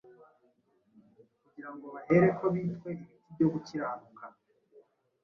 [1.43, 4.25] kugira ngo bahereko bitwe ibiti byo gukiranuka